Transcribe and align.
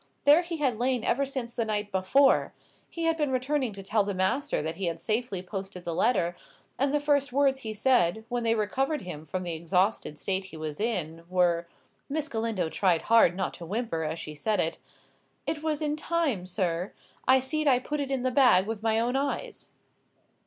There 0.23 0.41
he 0.41 0.57
had 0.57 0.79
lain 0.79 1.03
ever 1.03 1.27
since 1.27 1.53
the 1.53 1.63
night 1.63 1.91
before: 1.91 2.55
he 2.89 3.03
had 3.03 3.15
been 3.17 3.29
returning 3.29 3.71
to 3.73 3.83
tell 3.83 4.03
the 4.03 4.15
master 4.15 4.59
that 4.63 4.77
he 4.77 4.85
had 4.87 4.99
safely 4.99 5.43
posted 5.43 5.83
the 5.83 5.93
letter, 5.93 6.35
and 6.79 6.91
the 6.91 6.99
first 6.99 7.31
words 7.31 7.59
he 7.59 7.71
said, 7.71 8.25
when 8.27 8.41
they 8.41 8.55
recovered 8.55 9.01
him 9.03 9.27
from 9.27 9.43
the 9.43 9.53
exhausted 9.53 10.17
state 10.17 10.45
he 10.45 10.57
was 10.57 10.79
in, 10.79 11.23
were" 11.29 11.67
(Miss 12.09 12.29
Galindo 12.29 12.67
tried 12.67 13.03
hard 13.03 13.35
not 13.35 13.53
to 13.53 13.65
whimper, 13.67 14.03
as 14.03 14.17
she 14.17 14.33
said 14.33 14.59
it), 14.59 14.79
"'It 15.45 15.61
was 15.61 15.83
in 15.83 15.95
time, 15.95 16.47
sir. 16.47 16.93
I 17.27 17.39
see'd 17.39 17.67
it 17.67 17.83
put 17.83 17.99
in 17.99 18.23
the 18.23 18.31
bag 18.31 18.65
with 18.65 18.81
my 18.81 18.99
own 18.99 19.15
eyes. 19.15 19.69